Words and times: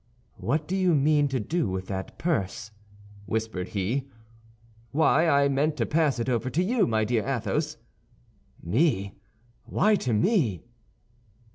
"What 0.37 0.67
do 0.67 0.75
you 0.75 0.95
mean 0.95 1.27
to 1.27 1.39
do 1.39 1.69
with 1.69 1.85
that 1.85 2.17
purse?" 2.17 2.71
whispered 3.27 3.67
he. 3.67 4.09
"Why, 4.89 5.29
I 5.29 5.47
meant 5.47 5.77
to 5.77 5.85
pass 5.85 6.17
it 6.17 6.27
over 6.27 6.49
to 6.49 6.63
you, 6.63 6.87
my 6.87 7.05
dear 7.05 7.23
Athos." 7.23 7.77
"Me! 8.63 9.13
why 9.65 9.93
to 9.97 10.11
me?" 10.11 10.63